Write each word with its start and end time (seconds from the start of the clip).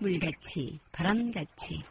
물같이 0.00 0.80
바람같이. 0.92 1.82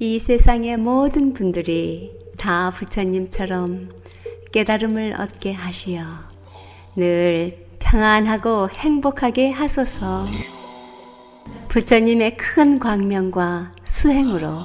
이 0.00 0.18
세상의 0.18 0.76
모든 0.76 1.32
분들이 1.32 2.12
다 2.36 2.72
부처님처럼 2.72 3.90
깨달음을 4.52 5.14
얻게 5.20 5.52
하시어 5.52 6.04
늘 6.96 7.66
평안하고 7.78 8.70
행복하게 8.70 9.50
하소서. 9.52 10.24
부처님의 11.68 12.36
큰 12.36 12.80
광명과 12.80 13.72
수행으로 13.84 14.62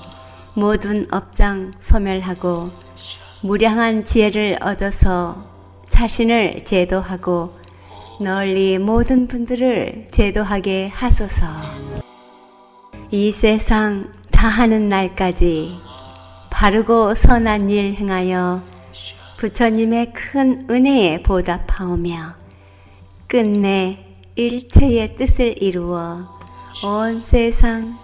모든 0.56 1.06
업장 1.14 1.74
소멸하고 1.78 2.72
무량한 3.44 4.04
지혜를 4.04 4.58
얻어서 4.62 5.48
자신을 5.90 6.66
제도하고 6.66 7.61
널리 8.22 8.78
모든 8.78 9.26
분들을 9.28 10.10
제도하게 10.12 10.90
하소서. 10.94 11.44
이 13.10 13.32
세상 13.32 14.12
다하는 14.30 14.90
날까지 14.90 15.80
바르고 16.52 17.16
선한 17.16 17.72
일 17.72 17.96
행하여 17.96 18.62
부처님의 19.38 20.14
큰 20.14 20.68
은혜에 20.70 21.24
보답하오며 21.24 22.36
끝내 23.26 24.06
일체의 24.36 25.16
뜻을 25.16 25.56
이루어 25.60 26.28
온 26.86 27.24
세상 27.24 27.98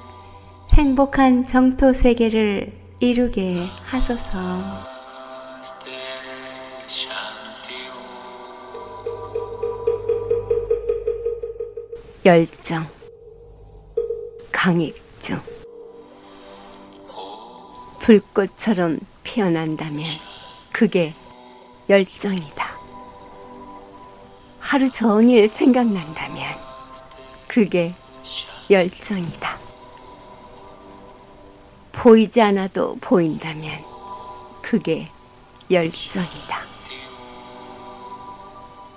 행복한 0.74 1.46
정토 1.46 1.94
세계를 1.94 2.74
이루게 3.00 3.68
하소서. 3.84 4.97
열정, 12.28 12.86
강익중, 14.52 15.40
불꽃처럼 18.00 19.00
피어난다면 19.24 20.04
그게 20.74 21.14
열정이다. 21.90 22.78
하루 24.60 24.92
종일 24.92 25.48
생각난다면 25.48 26.54
그게 27.48 27.96
열정이다. 28.70 29.58
보이지 31.94 32.42
않아도 32.42 32.98
보인다면 33.00 33.86
그게 34.62 35.10
열정이다. 35.72 36.60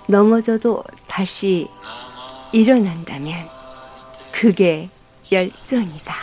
넘어져도 0.09 0.83
다시 1.07 1.69
일어난다면 2.53 3.49
그게 4.33 4.91
열정이다. 5.31 6.15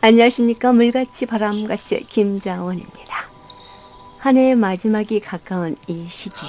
안녕하십니까. 0.00 0.72
물같이 0.72 1.26
바람같이 1.26 1.98
김자원입니다. 2.08 3.28
한 4.18 4.36
해의 4.36 4.54
마지막이 4.54 5.20
가까운 5.20 5.76
이 5.86 6.06
시기에 6.06 6.48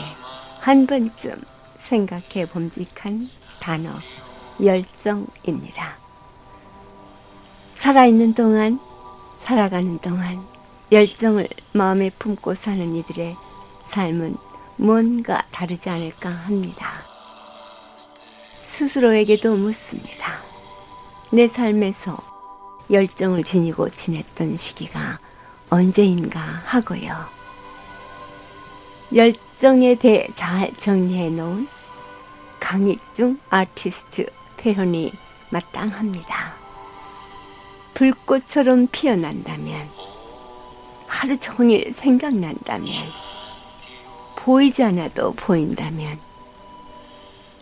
한 0.59 0.87
번쯤 0.87 1.41
생각해 1.77 2.47
봄직한 2.49 3.29
단어 3.59 3.91
열정입니다. 4.63 5.97
살아있는 7.73 8.33
동안, 8.33 8.79
살아가는 9.35 9.99
동안 9.99 10.45
열정을 10.91 11.47
마음에 11.73 12.09
품고 12.11 12.53
사는 12.53 12.95
이들의 12.95 13.35
삶은 13.87 14.37
뭔가 14.77 15.43
다르지 15.51 15.89
않을까 15.89 16.29
합니다. 16.29 17.03
스스로에게도 18.61 19.55
묻습니다. 19.55 20.41
내 21.31 21.47
삶에서 21.47 22.17
열정을 22.91 23.43
지니고 23.43 23.89
지냈던 23.89 24.57
시기가 24.57 25.19
언제인가 25.69 26.39
하고요. 26.39 27.11
열정에 29.13 29.95
대해 29.95 30.27
잘 30.35 30.71
정리해 30.73 31.29
놓은 31.29 31.67
강익중 32.59 33.39
아티스트 33.49 34.27
표현이 34.57 35.11
마땅합니다. 35.49 36.55
불꽃처럼 37.93 38.87
피어난다면, 38.91 39.89
하루 41.07 41.39
종일 41.39 41.91
생각난다면, 41.91 42.93
보이지 44.47 44.81
않아도 44.81 45.33
보인다면, 45.33 46.17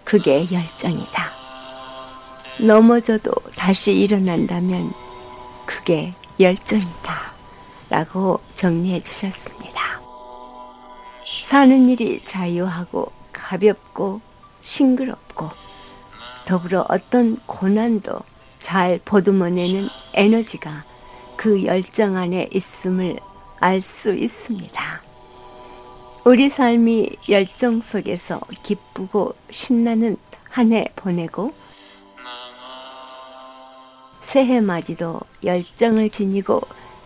그게 0.04 0.46
열정이다. 0.52 1.32
넘어져도 2.60 3.32
다시 3.56 3.92
일어난다면, 3.92 4.94
그게 5.66 6.14
열정이다. 6.40 7.34
라고 7.90 8.40
정리해 8.54 9.02
주셨습니다. 9.02 10.00
사는 11.44 11.90
일이 11.90 12.24
자유하고 12.24 13.12
가볍고 13.34 14.22
싱그럽고 14.62 15.50
더불어 16.46 16.86
어떤 16.88 17.36
고난도 17.48 18.20
잘 18.60 19.00
보듬어내는 19.04 19.90
에너지가 20.14 20.84
그 21.36 21.66
열정 21.66 22.16
안에 22.16 22.50
있음을 22.54 23.18
알 23.60 23.82
수 23.82 24.14
있습니다. 24.14 25.05
우리 26.26 26.50
삶이 26.50 27.10
열정 27.30 27.82
속에서 27.82 28.42
기쁘고 28.64 29.36
신나는 29.52 30.18
한 30.50 30.72
해 30.72 30.86
보내고 30.96 31.54
새해 34.22 34.60
맞이도 34.60 35.20
열정을 35.44 36.10
지니고 36.10 36.62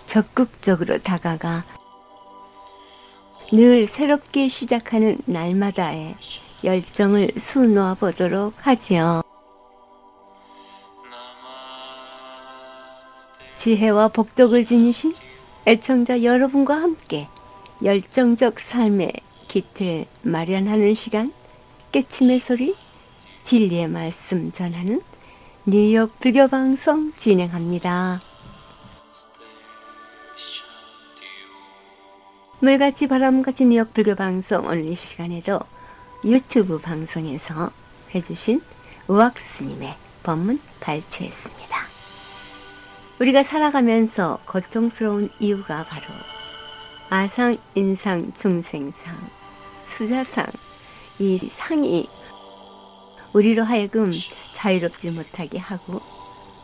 적극적으로 0.05 0.99
다가가 0.99 1.65
늘 3.51 3.87
새롭게 3.87 4.47
시작하는 4.47 5.17
날마다의 5.25 6.15
열정을 6.63 7.31
수놓아 7.37 7.95
보도록 7.95 8.53
하지요. 8.65 9.21
지혜와 13.57 14.07
복덕을 14.09 14.63
지니신 14.65 15.13
애청자 15.67 16.23
여러분과 16.23 16.75
함께 16.75 17.27
열정적 17.81 18.59
삶의 18.59 19.13
기틀 19.47 20.05
마련하는 20.21 20.93
시간 20.95 21.33
깨침의 21.93 22.39
소리 22.39 22.75
진리의 23.43 23.87
말씀 23.87 24.51
전하는 24.51 25.01
뉴욕 25.65 26.19
불교 26.19 26.47
방송 26.47 27.13
진행합니다. 27.15 28.21
물같이 32.59 33.07
바람같이 33.07 33.63
뉴욕 33.63 33.93
불교 33.93 34.13
방송 34.13 34.65
오늘 34.65 34.85
이 34.85 34.95
시간에도 34.95 35.59
유튜브 36.25 36.79
방송에서 36.79 37.71
해주신 38.13 38.61
우악스님의 39.07 39.95
법문 40.23 40.59
발췌했습니다. 40.81 41.79
우리가 43.21 43.43
살아가면서 43.43 44.39
고통스러운 44.45 45.29
이유가 45.39 45.85
바로 45.85 46.03
아상, 47.11 47.55
인상, 47.73 48.31
중생상, 48.33 49.15
수자상, 49.83 50.45
이 51.17 51.39
상이 51.39 52.07
우리로 53.33 53.63
하여금 53.63 54.11
자유롭지 54.53 55.09
못하게 55.11 55.57
하고 55.57 56.01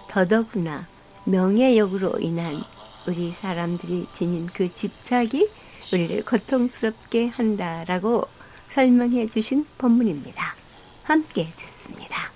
더더구나 0.08 0.86
명예욕으로 1.24 2.20
인한 2.20 2.64
우리 3.08 3.32
사람들이 3.32 4.06
지닌 4.14 4.46
그 4.46 4.72
집착이 4.72 5.50
우리를 5.92 6.24
고통스럽게 6.24 7.28
한다라고 7.30 8.26
설명해 8.66 9.28
주신 9.28 9.66
법문입니다. 9.80 10.54
함께 11.04 11.48
듣습니다. 11.58 12.30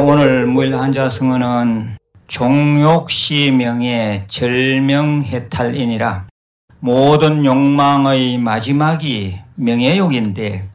오늘 0.00 0.46
무일 0.46 0.74
한자승언은 0.74 1.98
종욕시명의 2.28 4.26
절명해탈이니라 4.28 6.26
모든 6.80 7.44
욕망의 7.44 8.36
마지막이 8.38 9.38
명예욕인데 9.56 10.68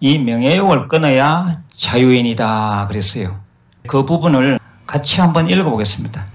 이 0.00 0.18
명예욕을 0.18 0.86
끊어야 0.88 1.62
자유인이다 1.74 2.86
그랬어요. 2.86 3.40
그 3.88 4.04
부분을 4.04 4.60
같이 4.86 5.20
한번 5.20 5.50
읽어보겠습니다. 5.50 6.28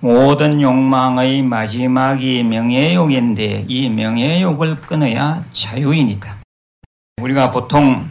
모든 0.00 0.60
욕망의 0.60 1.42
마지막이 1.42 2.42
명예욕인데 2.42 3.64
이 3.66 3.88
명예욕을 3.88 4.80
끊어야 4.82 5.42
자유인이다. 5.52 6.36
우리가 7.22 7.50
보통 7.50 8.10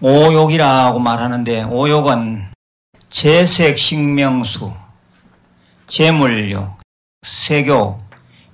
오욕이라고 0.00 0.98
말하는데 0.98 1.64
오욕은 1.64 2.50
재색, 3.10 3.78
식명수, 3.78 4.72
재물욕, 5.92 6.78
세교, 7.22 8.00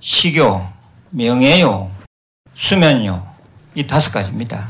식욕, 0.01 0.61
명예요, 1.11 1.89
수면요, 2.53 3.25
이 3.75 3.87
다섯 3.87 4.11
가지입니다. 4.11 4.67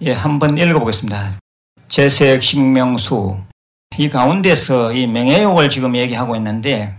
예, 0.00 0.10
한번 0.10 0.58
읽어보겠습니다. 0.58 1.38
재색, 1.86 2.42
식명수. 2.42 3.38
이 3.98 4.10
가운데서 4.10 4.94
이 4.94 5.06
명예욕을 5.06 5.68
지금 5.68 5.94
얘기하고 5.94 6.34
있는데, 6.34 6.96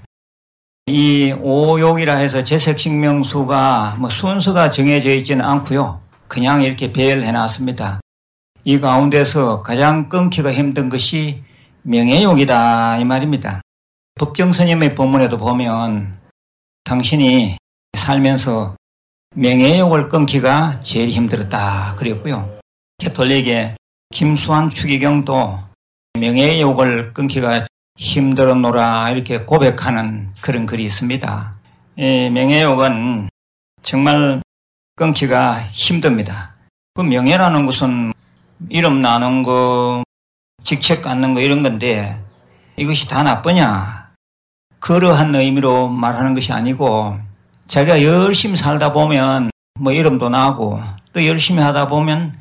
이 0.85 1.33
오욕이라 1.33 2.15
해서 2.15 2.45
재색, 2.45 2.79
식명수가 2.79 3.97
뭐 3.99 4.09
순서가 4.09 4.71
정해져 4.71 5.09
있지는 5.15 5.43
않고요. 5.43 5.99
그냥 6.29 6.63
이렇게 6.63 6.93
배열 6.93 7.23
해 7.23 7.33
놨습니다. 7.33 7.99
이 8.63 8.79
가운데서 8.79 9.63
가장 9.63 10.07
끊기가 10.07 10.53
힘든 10.53 10.87
것이 10.87 11.43
명예욕이다 11.81 12.99
이 12.99 13.03
말입니다. 13.03 13.59
법정 14.17 14.51
스님의 14.51 14.95
본문에도 14.95 15.37
보면 15.37 16.17
당신이 16.83 17.57
살면서 17.97 18.75
명예욕을 19.35 20.09
끊기가 20.09 20.81
제일 20.81 21.09
힘들었다 21.09 21.95
그랬고요. 21.95 22.57
캐톨릭의 22.97 23.75
김수환 24.11 24.71
추기경도 24.71 25.59
명예욕을 26.19 27.13
끊기가 27.13 27.67
힘들었노라 27.97 29.11
이렇게 29.11 29.41
고백하는 29.41 30.29
그런 30.41 30.65
글이 30.65 30.83
있습니다. 30.85 31.55
이 31.97 32.29
명예욕은 32.31 33.29
정말 33.83 34.41
끊기가 34.95 35.61
힘듭니다. 35.71 36.55
그 36.95 37.01
명예라는 37.01 37.67
것은 37.67 38.13
이름 38.69 39.01
나는 39.01 39.43
거, 39.43 40.03
직책 40.63 41.03
갖는 41.03 41.35
거 41.35 41.41
이런 41.41 41.61
건데 41.61 42.19
이것이 42.75 43.07
다 43.07 43.21
나쁘냐? 43.21 44.06
그러한 44.79 45.33
의미로 45.35 45.89
말하는 45.89 46.33
것이 46.33 46.53
아니고 46.53 47.17
자기가 47.67 48.03
열심히 48.03 48.57
살다 48.57 48.93
보면 48.93 49.49
뭐 49.79 49.91
이름도 49.91 50.29
나고 50.29 50.81
또 51.13 51.25
열심히 51.25 51.61
하다 51.61 51.89
보면 51.89 52.39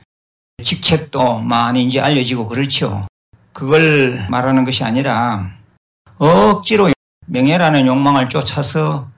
직책도 0.62 1.40
많이 1.40 1.84
이제 1.84 2.00
알려지고 2.00 2.48
그렇죠. 2.48 3.06
그걸 3.52 4.26
말하는 4.30 4.64
것이 4.64 4.84
아니라 4.84 5.50
억지로 6.18 6.90
명예라는 7.26 7.86
욕망을 7.86 8.28
쫓아서 8.28 9.08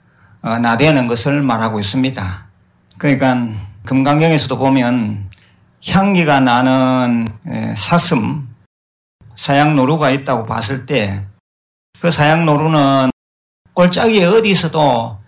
어, 0.41 0.59
나대는 0.59 1.07
것을 1.07 1.43
말하고 1.43 1.81
있습니다. 1.81 2.47
그러니까 2.97 3.49
금강경에서도 3.85 4.59
보면 4.59 5.31
향기가 5.87 6.41
나는 6.41 7.29
사슴, 7.77 8.49
사양 9.37 9.77
노루가 9.77 10.11
있다고 10.11 10.47
봤을 10.47 10.87
때 10.87 11.25
그 12.01 12.11
사양노루는 12.11 13.11
꼴짝이 13.75 14.25
어디 14.25 14.51
있어도 14.51 15.19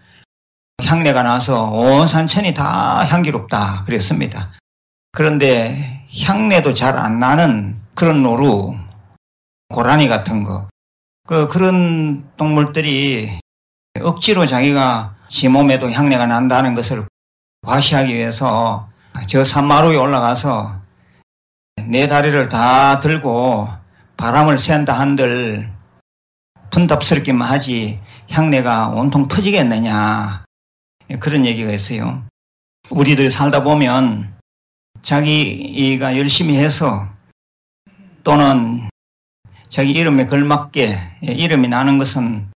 향내가 0.83 1.23
나서 1.23 1.71
온 1.71 2.07
산천이 2.07 2.55
다 2.55 3.05
향기롭다 3.05 3.85
그랬습니다. 3.85 4.51
그런데 5.13 6.07
향내도 6.25 6.75
잘 6.75 6.97
안 6.97 7.19
나는 7.19 7.81
그런 7.95 8.23
노루, 8.23 8.77
고라니 9.69 10.09
같은 10.09 10.45
거, 10.45 10.69
그 11.27 11.49
그런 11.49 12.29
동물들이 12.37 13.41
억지로 14.01 14.47
자기가 14.47 15.17
지 15.29 15.49
몸에도 15.49 15.91
향내가 15.91 16.27
난다는 16.27 16.75
것을 16.75 17.07
과시하기 17.67 18.15
위해서 18.15 18.89
저 19.27 19.45
산마루에 19.45 19.97
올라가서 19.97 20.81
내 21.89 22.09
다리를 22.09 22.47
다 22.49 23.01
들고 23.01 23.69
바람을 24.17 24.57
쐰다 24.59 24.93
한들 24.93 25.71
분답스럽기만 26.71 27.49
하지 27.49 28.01
향내가 28.31 28.89
온통 28.89 29.29
퍼지겠느냐 29.29 30.45
그런 31.19 31.45
얘기가 31.45 31.73
있어요. 31.73 32.25
우리들 32.91 33.31
살다 33.31 33.63
보면 33.63 34.35
자기가 35.03 36.17
열심히 36.17 36.57
해서 36.57 37.09
또는 38.23 38.89
자기 39.69 39.93
이름에 39.93 40.27
걸맞게 40.27 41.19
이름이 41.23 41.69
나는 41.69 41.99
것은 41.99 42.51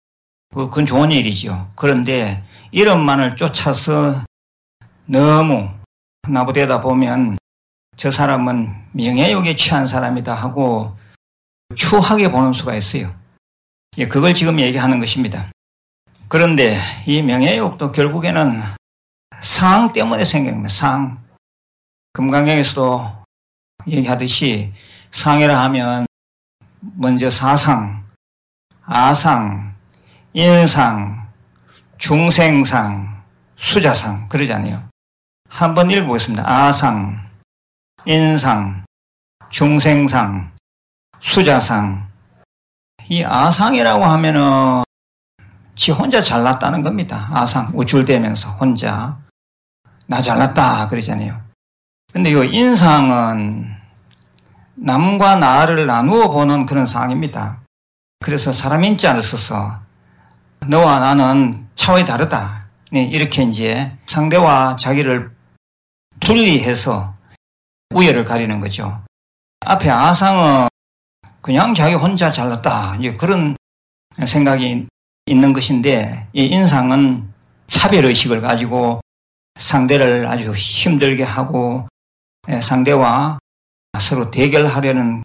그건 0.54 0.86
좋은 0.86 1.12
일이죠. 1.12 1.72
그런데 1.76 2.44
이름만을 2.72 3.36
쫓아서 3.36 4.24
너무 5.06 5.70
나부대다 6.28 6.82
보면 6.82 7.38
저 7.98 8.12
사람은 8.12 8.74
명예욕에 8.94 9.56
취한 9.56 9.86
사람이다 9.86 10.34
하고 10.34 10.96
추하게 11.76 12.32
보는 12.32 12.54
수가 12.54 12.76
있어요. 12.76 13.14
예, 14.00 14.08
그걸 14.08 14.34
지금 14.34 14.60
얘기하는 14.60 15.00
것입니다. 15.00 15.52
그런데 16.28 16.76
이 17.06 17.22
명예욕도 17.22 17.92
결국에는 17.92 18.60
상 19.42 19.94
때문에 19.94 20.26
생깁니다. 20.26 20.68
상. 20.70 21.24
금강경에서도 22.14 23.24
얘기하듯이 23.88 24.74
상이라 25.12 25.64
하면 25.66 26.08
먼저 26.80 27.30
사상, 27.30 28.04
아상, 28.84 29.76
인상, 30.34 31.30
중생상, 32.00 33.24
수자상 33.58 34.28
그러잖아요. 34.28 34.90
한번 35.50 35.92
읽어보겠습니다. 35.92 36.44
아상, 36.50 37.30
인상, 38.06 38.84
중생상, 39.50 40.52
수자상. 41.20 42.13
이 43.10 43.24
아상이라고 43.24 44.04
하면은 44.04 44.84
지 45.76 45.92
혼자 45.92 46.22
잘났다는 46.22 46.82
겁니다. 46.82 47.28
아상, 47.32 47.72
우쭐대면서 47.74 48.50
혼자. 48.52 49.18
나 50.06 50.22
잘났다. 50.22 50.88
그러잖아요. 50.90 51.42
근데 52.12 52.32
이 52.32 52.56
인상은 52.56 53.76
남과 54.76 55.38
나를 55.38 55.86
나누어 55.88 56.30
보는 56.30 56.66
그런 56.66 56.86
상입니다. 56.86 57.62
그래서 58.20 58.54
사람 58.54 58.84
인자를 58.84 59.22
써서 59.22 59.80
너와 60.68 61.00
나는 61.00 61.68
차원이 61.76 62.06
다르다. 62.06 62.66
네, 62.92 63.04
이렇게 63.04 63.44
이제 63.44 63.92
상대와 64.06 64.76
자기를 64.76 65.32
분리해서 66.20 67.16
우열을 67.94 68.24
가리는 68.24 68.60
거죠. 68.60 69.02
앞에 69.62 69.90
아상은 69.90 70.68
그냥 71.44 71.76
자기 71.76 71.94
혼자 71.94 72.32
잘났다. 72.32 72.98
그런 73.20 73.56
생각이 74.26 74.88
있는 75.26 75.54
것인데, 75.54 76.28
이 76.32 76.46
인상은 76.46 77.34
차별의식을 77.68 78.40
가지고 78.40 79.02
상대를 79.60 80.26
아주 80.26 80.54
힘들게 80.54 81.24
하고 81.24 81.86
상대와 82.62 83.40
서로 84.00 84.32
대결하려는 84.32 85.22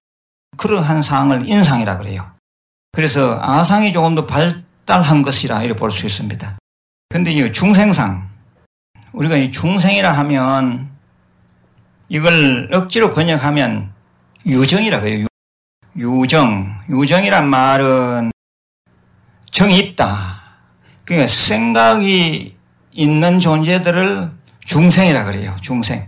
그러한 0.57 1.03
상을 1.03 1.49
인상이라 1.49 1.99
그래요. 1.99 2.29
그래서 2.91 3.39
아상이 3.41 3.93
조금 3.93 4.17
더 4.17 4.27
발달한 4.27 5.23
것이라 5.23 5.63
이렇게 5.63 5.79
볼 5.79 5.93
수 5.93 6.05
있습니다. 6.05 6.59
근데 7.11 7.31
이 7.31 7.53
중생상, 7.53 8.29
우리가 9.13 9.37
이 9.37 9.53
중생이라 9.53 10.11
하면 10.19 10.91
이걸 12.09 12.69
억지로 12.73 13.15
번역하면 13.15 13.93
유정이라고 14.45 15.07
해요. 15.07 15.28
유정. 15.99 16.83
유정이란 16.89 17.49
말은 17.49 18.31
정이 19.51 19.79
있다. 19.79 20.43
그러니까 21.05 21.27
생각이 21.27 22.57
있는 22.93 23.41
존재들을 23.41 24.31
중생이라 24.65 25.25
그래요. 25.25 25.57
중생. 25.61 26.07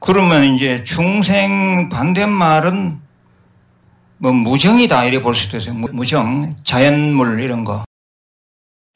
그러면 0.00 0.44
이제 0.44 0.84
중생 0.84 1.88
반대말은 1.88 3.00
뭐 4.18 4.32
무정이다 4.32 5.06
이래 5.06 5.22
볼 5.22 5.34
수도 5.34 5.56
있어요. 5.56 5.74
무정, 5.74 6.56
자연물 6.62 7.40
이런 7.40 7.64
거. 7.64 7.84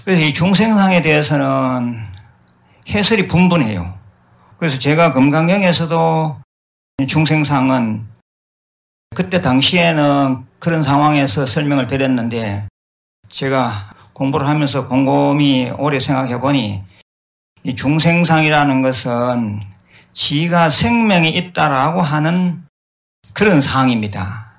그래서 0.05 0.23
이 0.23 0.35
중생상에 0.35 1.01
대해서는 1.01 1.97
해설이 2.89 3.27
분분해요. 3.27 3.99
그래서 4.59 4.79
제가 4.79 5.13
금강경에서도 5.13 6.41
중생상은 7.07 8.08
그때 9.15 9.41
당시에는 9.41 10.47
그런 10.59 10.83
상황에서 10.83 11.47
설명을 11.47 11.87
드렸는데 11.87 12.69
제가 13.31 13.91
공부를 14.13 14.47
하면서 14.47 14.87
곰곰이 14.87 15.71
오래 15.79 15.99
생각해 15.99 16.41
보니 16.41 16.83
이 17.65 17.75
중생상이라는 17.75 18.83
것은 18.83 19.61
지가 20.13 20.71
생명이 20.71 21.31
있다라고 21.31 22.03
하는 22.03 22.65
그런 23.33 23.61
상입니다. 23.61 24.53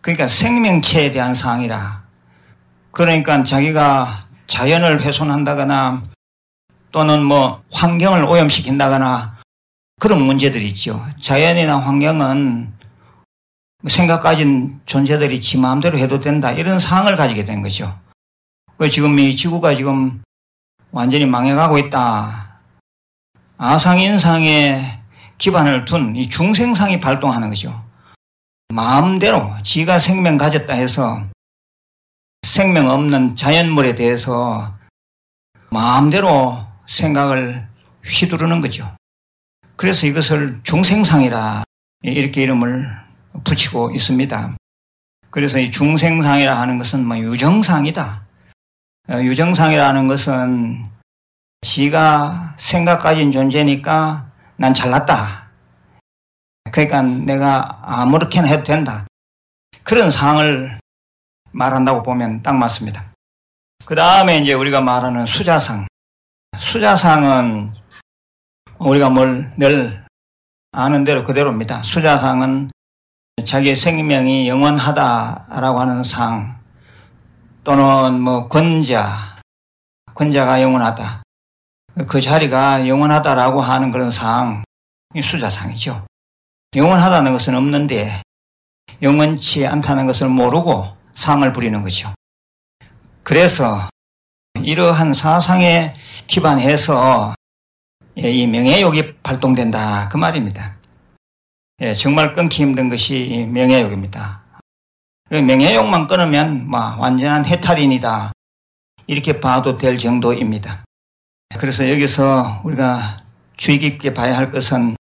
그러니까 0.00 0.28
생명체에 0.28 1.10
대한 1.10 1.34
상이라. 1.34 2.04
그러니까 2.90 3.44
자기가 3.44 4.26
자연을 4.46 5.02
훼손한다거나 5.02 6.02
또는 6.90 7.22
뭐 7.22 7.62
환경을 7.70 8.24
오염시킨다거나 8.24 9.38
그런 10.00 10.22
문제들이 10.22 10.66
있죠. 10.68 11.04
자연이나 11.20 11.78
환경은 11.78 12.77
생각 13.86 14.22
가진 14.22 14.80
존재들이 14.86 15.40
지 15.40 15.56
마음대로 15.56 15.98
해도 15.98 16.18
된다. 16.18 16.50
이런 16.50 16.78
상을 16.80 17.14
가지게 17.14 17.44
된 17.44 17.62
거죠. 17.62 17.98
지금 18.90 19.18
이 19.18 19.36
지구가 19.36 19.74
지금 19.76 20.22
완전히 20.90 21.26
망해가고 21.26 21.78
있다. 21.78 22.60
아상인상에 23.56 25.00
기반을 25.38 25.84
둔 25.84 26.16
이 26.16 26.28
중생상이 26.28 26.98
발동하는 26.98 27.48
거죠. 27.50 27.84
마음대로 28.70 29.54
지가 29.62 29.98
생명 30.00 30.36
가졌다 30.36 30.72
해서 30.72 31.24
생명 32.42 32.88
없는 32.88 33.36
자연물에 33.36 33.94
대해서 33.94 34.76
마음대로 35.70 36.66
생각을 36.88 37.68
휘두르는 38.04 38.60
거죠. 38.60 38.96
그래서 39.76 40.06
이것을 40.06 40.60
중생상이라 40.64 41.62
이렇게 42.02 42.42
이름을 42.42 43.07
붙이고 43.44 43.90
있습니다. 43.90 44.56
그래서 45.30 45.58
이 45.58 45.70
중생상이라 45.70 46.58
하는 46.58 46.78
것은 46.78 47.04
뭐 47.06 47.18
유정상이다. 47.18 48.22
어, 49.10 49.14
유정상이라는 49.20 50.08
것은 50.08 50.86
지가 51.62 52.54
생각 52.58 52.98
가진 52.98 53.30
존재니까 53.32 54.30
난 54.56 54.72
잘났다. 54.74 55.48
그러니까 56.70 57.02
내가 57.02 57.80
아무렇게나 57.82 58.48
해도 58.48 58.64
된다. 58.64 59.06
그런 59.82 60.10
상을 60.10 60.78
말한다고 61.52 62.02
보면 62.02 62.42
딱 62.42 62.56
맞습니다. 62.56 63.12
그 63.84 63.94
다음에 63.94 64.38
이제 64.38 64.52
우리가 64.52 64.80
말하는 64.80 65.26
수자상. 65.26 65.86
수자상은 66.58 67.72
우리가 68.78 69.10
뭘 69.10 69.52
늘 69.56 70.04
아는 70.72 71.04
대로 71.04 71.24
그대로입니다. 71.24 71.82
수자상은 71.82 72.70
자기의 73.44 73.76
생명이 73.76 74.48
영원하다라고 74.48 75.80
하는 75.80 76.04
상 76.04 76.58
또는 77.64 78.20
뭐 78.20 78.48
권자, 78.48 79.36
권자가 80.14 80.62
영원하다. 80.62 81.22
그 82.06 82.20
자리가 82.20 82.88
영원하다라고 82.88 83.60
하는 83.60 83.90
그런 83.90 84.10
상, 84.10 84.62
수자상이죠. 85.20 86.06
영원하다는 86.76 87.32
것은 87.32 87.54
없는데 87.54 88.22
영원치 89.02 89.66
않다는 89.66 90.06
것을 90.06 90.28
모르고 90.28 90.96
상을 91.14 91.52
부리는 91.52 91.82
거죠. 91.82 92.12
그래서 93.22 93.88
이러한 94.62 95.14
사상에 95.14 95.94
기반해서 96.26 97.34
이 98.16 98.46
명예욕이 98.46 99.18
발동된다 99.22 100.08
그 100.08 100.16
말입니다. 100.16 100.77
예, 101.80 101.92
정말 101.92 102.34
끊기 102.34 102.64
힘든 102.64 102.88
것이 102.88 103.48
명예욕입니다. 103.52 104.42
그 105.28 105.36
명예욕만 105.36 106.08
끊으면 106.08 106.68
뭐 106.68 106.96
완전한 106.98 107.44
해탈인이다 107.44 108.32
이렇게 109.06 109.38
봐도 109.38 109.78
될 109.78 109.96
정도입니다. 109.96 110.82
그래서 111.56 111.88
여기서 111.88 112.62
우리가 112.64 113.22
주의 113.56 113.78
깊게 113.78 114.12
봐야 114.12 114.36
할 114.36 114.50
것은 114.50 114.96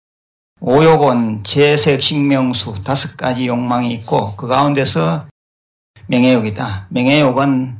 오욕은 0.61 1.43
재색, 1.43 2.01
식명수 2.01 2.83
다섯 2.83 3.15
가지 3.17 3.45
욕망이 3.45 3.93
있고 3.93 4.35
그 4.35 4.47
가운데서 4.47 5.27
명예욕이다. 6.07 6.87
명예욕은 6.89 7.79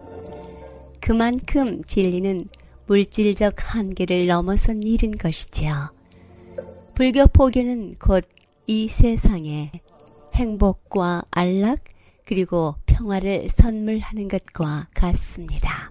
그만큼 0.99 1.83
진리는 1.83 2.47
물질적 2.87 3.53
한계를 3.57 4.25
넘어선 4.25 4.81
일인 4.81 5.17
것이지요. 5.17 6.00
불교 7.01 7.25
포교는 7.25 7.95
곧 7.97 8.29
이 8.67 8.87
세상에 8.87 9.71
행복과 10.35 11.23
안락 11.31 11.79
그리고 12.27 12.75
평화를 12.85 13.47
선물하는 13.51 14.27
것과 14.27 14.85
같습니다. 14.93 15.89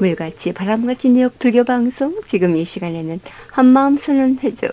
물같이 0.00 0.52
바람같이 0.52 1.10
뉴욕 1.10 1.38
불교 1.38 1.62
방송 1.62 2.20
지금 2.26 2.56
이 2.56 2.64
시간에는 2.64 3.20
한마음 3.52 3.96
선언 3.96 4.38
회주 4.40 4.66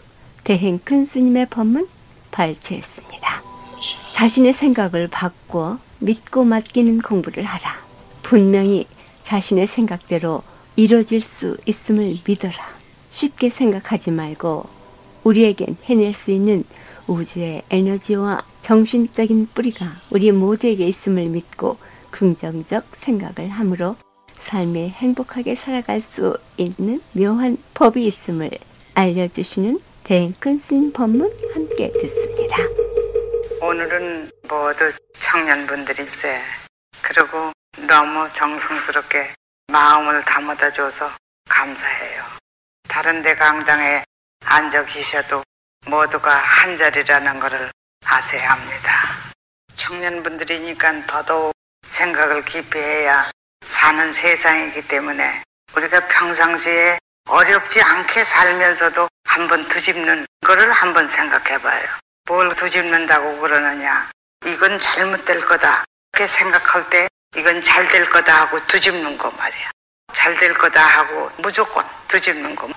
대행 0.44 0.80
큰 0.84 1.06
스님의 1.06 1.46
법문 1.52 1.88
발췌했습니다. 2.32 3.44
자신의 4.14 4.54
생각을 4.54 5.10
바꿔 5.10 5.78
믿고 6.00 6.44
맡기는 6.44 7.04
공부를 7.04 7.44
하라. 7.44 7.86
분명히 8.24 8.88
자신의 9.22 9.68
생각대로 9.68 10.42
이루어질 10.76 11.22
수 11.22 11.56
있음을 11.68 12.18
믿어라. 12.28 12.77
쉽게 13.12 13.50
생각하지 13.50 14.12
말고 14.12 14.66
우리에겐 15.24 15.78
해낼 15.84 16.14
수 16.14 16.32
있는 16.32 16.64
우주의 17.08 17.64
에너지와 17.70 18.42
정신적인 18.62 19.50
뿌리가 19.54 20.02
우리 20.10 20.32
모두에게 20.32 20.86
있음을 20.88 21.26
믿고 21.28 21.78
긍정적 22.12 22.96
생각을 22.96 23.50
함으로 23.50 23.96
삶에 24.34 24.90
행복하게 24.90 25.56
살아갈 25.56 26.02
수 26.02 26.38
있는 26.58 27.02
묘한 27.14 27.58
법이 27.74 28.06
있음을 28.06 28.50
알려주시는 28.94 29.80
대행큰 30.04 30.60
스님 30.60 30.94
법문 30.94 31.32
함께 31.54 31.92
듣습니다. 31.92 32.58
오늘은 33.62 34.32
모두 34.44 34.92
청년분들일세. 35.20 36.30
그리고 37.02 37.52
너무 37.88 38.28
정성스럽게 38.34 39.34
마음을 39.72 40.24
담아다 40.24 40.72
줘서 40.72 41.10
감사해요. 41.50 42.37
다른 42.88 43.22
데 43.22 43.36
강당에 43.36 44.04
앉아 44.46 44.86
계셔도 44.86 45.44
모두가 45.86 46.36
한 46.36 46.78
자리라는 46.78 47.40
것을 47.40 47.72
아셔야 48.06 48.52
합니다. 48.52 48.92
청년분들이니까 49.76 51.06
더더욱 51.06 51.54
생각을 51.86 52.44
깊이 52.46 52.80
해야 52.80 53.30
사는 53.66 54.12
세상이기 54.12 54.88
때문에 54.88 55.44
우리가 55.76 56.08
평상시에 56.08 56.98
어렵지 57.30 57.82
않게 57.82 58.24
살면서도 58.24 59.08
한번 59.26 59.68
뒤집는 59.68 60.26
거를 60.46 60.72
한번 60.72 61.08
생각해 61.08 61.62
봐요. 61.62 61.86
뭘 62.26 62.56
뒤집는다고 62.56 63.40
그러느냐. 63.40 64.10
이건 64.46 64.80
잘못될 64.80 65.46
거다. 65.46 65.84
그렇게 66.12 66.28
생각할 66.28 66.90
때 66.90 67.08
이건 67.36 67.64
잘 67.64 67.88
될 67.90 68.10
거다 68.10 68.42
하고 68.42 68.64
뒤집는 68.66 69.18
거 69.18 69.30
말이야. 69.32 69.70
잘 70.14 70.38
될 70.40 70.54
거다 70.54 70.82
하고 70.86 71.32
무조건 71.38 71.86
뒤집는 72.08 72.56
거. 72.56 72.68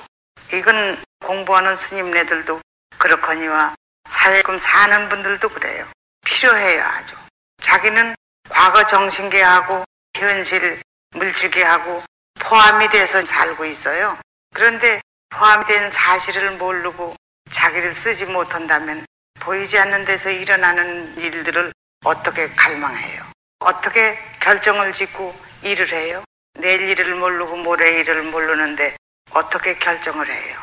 이건 0.53 1.03
공부하는 1.25 1.77
스님네들도 1.77 2.61
그렇거니와 2.99 3.75
사회금 4.09 4.59
사는 4.59 5.09
분들도 5.09 5.49
그래요. 5.49 5.87
필요해요, 6.25 6.85
아주. 6.85 7.17
자기는 7.63 8.15
과거 8.49 8.87
정신계하고 8.87 9.85
현실 10.17 10.83
물질계하고 11.13 12.03
포함이 12.41 12.89
돼서 12.89 13.25
살고 13.25 13.65
있어요. 13.65 14.19
그런데 14.55 15.01
포함된 15.31 15.91
사실을 15.91 16.53
모르고 16.53 17.15
자기를 17.51 17.95
쓰지 17.95 18.27
못한다면 18.27 19.07
보이지 19.41 19.79
않는 19.79 20.05
데서 20.05 20.31
일어나는 20.31 21.17
일들을 21.19 21.73
어떻게 22.05 22.49
갈망해요? 22.51 23.25
어떻게 23.61 24.19
결정을 24.41 24.93
짓고 24.93 25.35
일을 25.63 25.93
해요? 25.93 26.23
내일 26.61 26.89
일을 26.89 27.15
모르고 27.15 27.57
모레 27.57 28.01
일을 28.01 28.23
모르는데 28.25 28.95
어떻게 29.31 29.75
결정을 29.75 30.31
해요? 30.31 30.61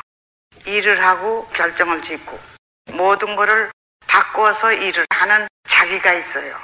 일을 0.64 1.04
하고 1.04 1.46
결정을 1.48 2.02
짓고 2.02 2.38
모든 2.92 3.34
것을 3.34 3.70
바꿔서 4.06 4.72
일을 4.72 5.04
하는 5.10 5.48
자기가 5.66 6.12
있어요. 6.12 6.56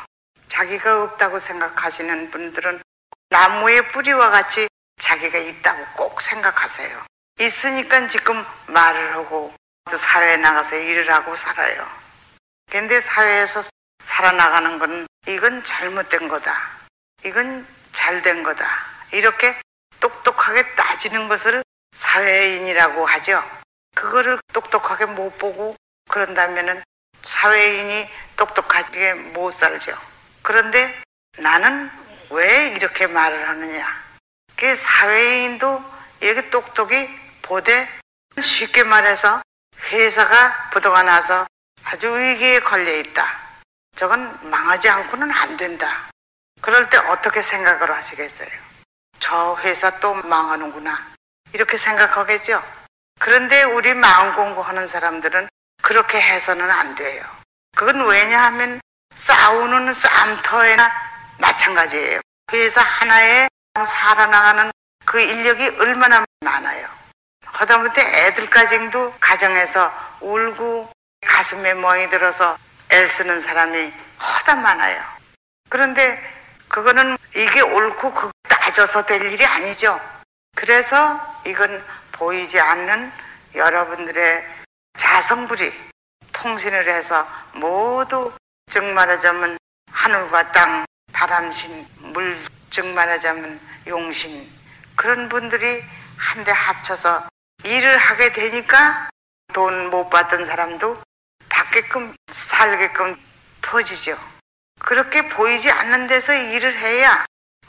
자기가 0.48 1.02
없다고 1.02 1.38
생각하시는 1.40 2.30
분들은 2.30 2.80
나무의 3.30 3.90
뿌리와 3.90 4.30
같이 4.30 4.68
자기가 5.00 5.38
있다고 5.38 5.84
꼭 5.96 6.20
생각하세요. 6.20 7.04
있으니까 7.40 8.06
지금 8.06 8.44
말을 8.68 9.14
하고 9.14 9.52
또 9.90 9.96
사회에 9.96 10.36
나가서 10.36 10.76
일을 10.76 11.12
하고 11.12 11.34
살아요. 11.34 11.86
근데 12.70 13.00
사회에서 13.00 13.62
살아나가는 14.00 14.78
건 14.78 15.06
이건 15.26 15.64
잘못된 15.64 16.28
거다. 16.28 16.70
이건 17.24 17.66
잘된 17.92 18.44
거다. 18.44 18.93
이렇게 19.12 19.56
똑똑하게 20.00 20.75
따지는 20.75 21.28
것을 21.28 21.62
사회인이라고 21.94 23.06
하죠. 23.06 23.42
그거를 23.94 24.38
똑똑하게 24.52 25.06
못 25.06 25.38
보고 25.38 25.76
그런다면은 26.11 26.82
사회인이 27.23 28.08
똑똑하게 28.37 29.14
못 29.14 29.50
살죠. 29.52 29.96
그런데 30.42 31.02
나는 31.38 31.90
왜 32.30 32.68
이렇게 32.68 33.06
말을 33.06 33.49
하느냐? 33.49 34.04
그 34.56 34.75
사회인도 34.76 35.82
이렇게 36.20 36.50
똑똑히 36.50 37.08
보되 37.42 37.88
쉽게 38.40 38.82
말해서 38.82 39.42
회사가 39.90 40.70
부도가 40.70 41.02
나서 41.02 41.46
아주 41.84 42.12
위기에 42.14 42.61
걸려 42.61 42.90
있다. 42.96 43.44
저건 43.96 44.38
망하지 44.50 44.88
않고는 44.88 45.30
안 45.30 45.56
된다. 45.56 46.08
그럴 46.61 46.88
때 46.88 46.96
어떻게 46.96 47.42
생각을 47.42 47.94
하시겠어요? 47.94 48.63
저 49.34 49.58
회사 49.64 49.90
또 49.98 50.14
망하는구나. 50.14 50.96
이렇게 51.52 51.76
생각하겠죠? 51.76 52.62
그런데 53.18 53.64
우리 53.64 53.92
마음 53.92 54.32
공부하는 54.36 54.86
사람들은 54.86 55.48
그렇게 55.82 56.22
해서는 56.22 56.70
안 56.70 56.94
돼요. 56.94 57.25
그건 57.76 58.06
왜냐하면 58.06 58.80
싸우는 59.16 59.92
싸움터에나 59.92 60.88
마찬가지예요. 61.38 62.20
회사 62.52 62.80
하나에 62.80 63.49
살아나가는 63.84 64.70
그 65.04 65.20
인력이 65.20 65.78
얼마나 65.80 66.25
많아요. 66.44 66.88
하다못해 67.44 68.02
애들까지도 68.02 69.14
가정에서 69.18 69.92
울고 70.20 70.92
가슴에 71.26 71.75
멍이 71.75 72.08
들어서 72.08 72.56
애쓰는 72.92 73.40
사람이 73.40 73.92
허다 74.20 74.54
많아요. 74.54 75.02
그런데 75.70 76.23
그거는 76.75 77.17
이게 77.37 77.60
옳고 77.60 78.13
그 78.15 78.30
따져서 78.49 79.06
될 79.06 79.30
일이 79.30 79.47
아니죠. 79.47 80.00
그래서 80.56 81.21
이건 81.47 81.84
보이지 82.10 82.58
않는 82.58 83.13
여러분들의 83.54 84.45
자성불이 84.99 85.73
통신을 86.32 86.89
해서 86.89 87.28
모두 87.52 88.32
즉 88.73 88.82
말하자면 88.87 89.56
하늘과 89.93 90.50
땅, 90.50 90.84
바람신, 91.13 91.87
물, 92.13 92.45
즉 92.71 92.87
말하자면 92.87 93.60
용신 93.87 94.50
그런 94.97 95.28
분들이 95.28 95.80
한데 96.17 96.50
합쳐서 96.50 97.28
일을 97.63 97.97
하게 97.99 98.32
되니까 98.32 99.10
돈 99.52 99.91
못 99.93 100.10
받던 100.10 100.45
사람도 100.45 100.97
받게끔 101.49 102.17
살게끔 102.26 103.17
퍼지죠. 103.63 104.33
그렇게 104.80 105.28
보이지 105.28 105.71
않는 105.71 106.06
데서 106.06 106.34
일을 106.34 106.76
해야 106.78 107.25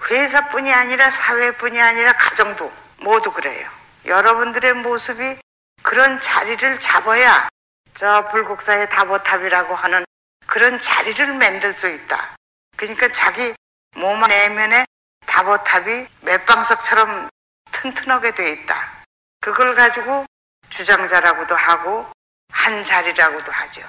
회사뿐이 0.09 0.71
아니라 0.73 1.09
사회뿐이 1.09 1.81
아니라 1.81 2.13
가정도 2.13 2.71
모두 2.97 3.31
그래요. 3.31 3.69
여러분들의 4.05 4.73
모습이 4.73 5.39
그런 5.81 6.19
자리를 6.19 6.79
잡아야 6.79 7.47
저 7.93 8.27
불국사의 8.29 8.89
다보탑이라고 8.89 9.75
하는 9.75 10.03
그런 10.45 10.81
자리를 10.81 11.33
만들 11.33 11.73
수 11.73 11.87
있다. 11.87 12.35
그러니까 12.75 13.07
자기 13.09 13.53
몸 13.95 14.19
내면에 14.21 14.85
다보탑이 15.25 16.07
맷방석처럼 16.21 17.29
튼튼하게 17.71 18.31
돼 18.31 18.51
있다. 18.51 19.03
그걸 19.39 19.75
가지고 19.75 20.25
주장자라고도 20.69 21.55
하고 21.55 22.05
한 22.51 22.83
자리라고도 22.83 23.51
하죠. 23.51 23.81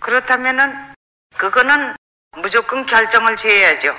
그렇다면은 0.00 0.94
그거는 1.36 1.94
무조건 2.36 2.86
결정을 2.86 3.36
지어야죠. 3.36 3.96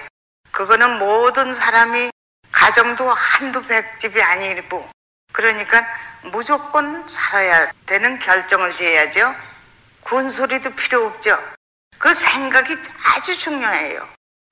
그거는 0.51 0.99
모든 0.99 1.53
사람이 1.53 2.11
가정도 2.51 3.09
한두 3.09 3.61
백 3.61 3.99
집이 3.99 4.21
아니고 4.21 4.87
그러니까 5.33 5.85
무조건 6.23 7.07
살아야 7.07 7.71
되는 7.85 8.19
결정을 8.19 8.75
지어야죠. 8.75 9.35
군소리도 10.01 10.75
필요 10.75 11.07
없죠. 11.07 11.37
그 11.97 12.13
생각이 12.13 12.75
아주 13.15 13.37
중요해요. 13.37 14.07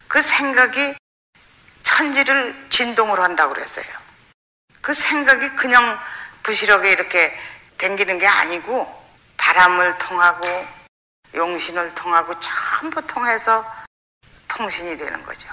그 0.08 0.22
생각이 0.22 0.96
천지를 1.84 2.68
진동으로 2.70 3.24
한다고 3.24 3.54
그랬어요. 3.54 3.86
그 4.82 4.94
생각이 4.94 5.50
그냥 5.56 6.00
부실하게 6.44 6.92
이렇게 6.92 7.38
댕기는 7.78 8.18
게 8.18 8.28
아니고 8.28 9.04
바람을 9.38 9.98
통하고 9.98 10.68
용신을 11.36 11.96
통하고 11.96 12.34
전부 12.40 13.02
통해서 13.08 13.66
통신이 14.48 14.98
되는 14.98 15.26
거죠. 15.26 15.50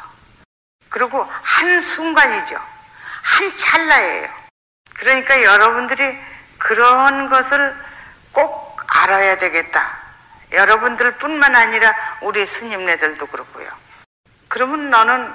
그리고 0.88 1.22
한 1.42 1.80
순간이죠. 1.80 2.60
한 3.22 3.56
찰나예요. 3.56 4.28
그러니까 4.94 5.42
여러분들이 5.42 6.18
그런 6.58 7.28
것을 7.28 7.74
꼭 8.32 8.78
알아야 8.86 9.38
되겠다. 9.38 9.98
여러분들 10.52 11.16
뿐만 11.18 11.54
아니라 11.54 11.94
우리 12.20 12.44
스님네들도 12.44 13.26
그렇고요. 13.26 13.70
그러면 14.48 14.90
너는 14.90 15.32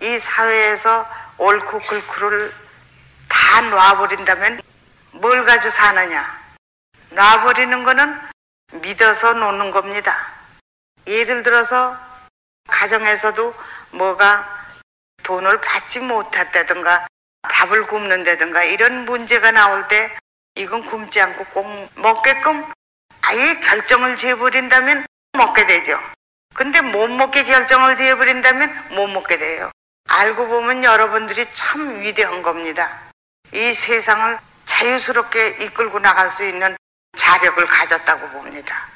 이 0.00 0.18
사회에서 0.18 1.06
옳고 1.38 1.78
그르고를 1.80 2.54
다 3.28 3.60
놔버린다면 3.60 4.60
뭘 5.12 5.44
가지고 5.44 5.70
사느냐? 5.70 6.38
놔버리는 7.10 7.84
거는 7.84 8.27
믿어서 8.72 9.32
놓는 9.32 9.70
겁니다. 9.70 10.32
예를 11.06 11.42
들어서 11.42 11.96
가정에서도 12.68 13.54
뭐가 13.92 14.66
돈을 15.22 15.60
받지 15.60 16.00
못했다든가 16.00 17.06
밥을 17.42 17.86
굶는다든가 17.86 18.64
이런 18.64 19.04
문제가 19.04 19.50
나올 19.50 19.88
때 19.88 20.14
이건 20.54 20.84
굶지 20.84 21.20
않고 21.20 21.44
꼭 21.46 21.90
먹게끔 21.96 22.70
아예 23.22 23.54
결정을 23.60 24.16
지어버린다면 24.16 25.06
먹게 25.36 25.66
되죠. 25.66 25.98
근데 26.54 26.80
못 26.80 27.08
먹게 27.08 27.44
결정을 27.44 27.96
지어버린다면 27.96 28.94
못 28.96 29.06
먹게 29.08 29.38
돼요. 29.38 29.70
알고 30.08 30.48
보면 30.48 30.84
여러분들이 30.84 31.46
참 31.54 32.00
위대한 32.00 32.42
겁니다. 32.42 33.10
이 33.52 33.72
세상을 33.72 34.38
자유스럽게 34.64 35.58
이끌고 35.60 36.00
나갈 36.00 36.30
수 36.30 36.44
있는 36.44 36.76
자력을 37.16 37.66
가졌다고 37.66 38.28
봅니다. 38.30 38.88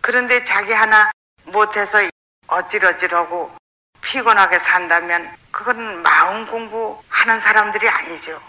그런데 0.00 0.44
자기 0.44 0.72
하나 0.72 1.10
못해서 1.44 1.98
어찌러찌하고 2.46 3.54
피곤하게 4.00 4.58
산다면 4.58 5.36
그건 5.50 6.02
마음 6.02 6.46
공부하는 6.46 7.38
사람들이 7.40 7.88
아니죠. 7.88 8.40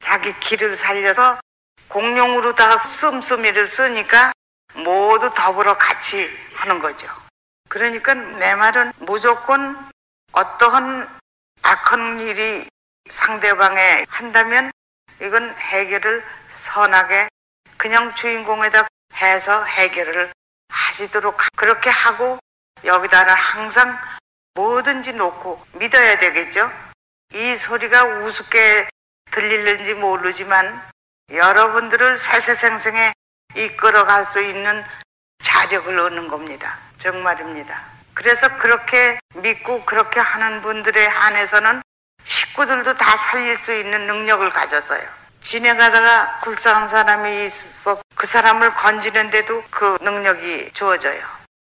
자기 0.00 0.38
길을 0.40 0.76
살려서 0.76 1.38
공룡으로다가 1.88 2.76
씀씀이를 2.76 3.68
쓰니까 3.68 4.32
모두 4.74 5.30
더불어 5.30 5.76
같이 5.76 6.30
하는 6.54 6.78
거죠. 6.78 7.08
그러니까 7.68 8.14
내 8.14 8.54
말은 8.54 8.92
무조건 8.98 9.90
어떠한 10.32 11.18
악한 11.62 12.20
일이 12.20 12.66
상대방에 13.08 14.06
한다면 14.08 14.70
이건 15.20 15.54
해결을 15.56 16.24
선하게 16.52 17.28
그냥 17.80 18.14
주인공에다 18.14 18.86
해서 19.22 19.64
해결을 19.64 20.30
하시도록 20.68 21.34
그렇게 21.56 21.88
하고 21.88 22.38
여기다는 22.84 23.32
항상 23.32 23.98
뭐든지 24.52 25.14
놓고 25.14 25.64
믿어야 25.72 26.18
되겠죠. 26.18 26.70
이 27.32 27.56
소리가 27.56 28.04
우습게 28.04 28.86
들리는지 29.30 29.94
모르지만 29.94 30.90
여러분들을 31.30 32.18
세세생생에 32.18 33.14
이끌어갈 33.56 34.26
수 34.26 34.42
있는 34.42 34.84
자력을 35.42 35.98
얻는 35.98 36.28
겁니다. 36.28 36.78
정말입니다. 36.98 37.82
그래서 38.12 38.58
그렇게 38.58 39.18
믿고 39.36 39.86
그렇게 39.86 40.20
하는 40.20 40.60
분들에 40.60 41.06
한해서는 41.06 41.80
식구들도 42.24 42.92
다 42.92 43.16
살릴 43.16 43.56
수 43.56 43.72
있는 43.72 44.06
능력을 44.06 44.50
가졌어요. 44.50 45.19
지내가다가 45.42 46.40
불쌍한 46.40 46.88
사람이 46.88 47.46
있어 47.46 47.98
그 48.14 48.26
사람을 48.26 48.74
건지는데도 48.74 49.64
그 49.70 49.98
능력이 50.00 50.72
주어져요. 50.72 51.20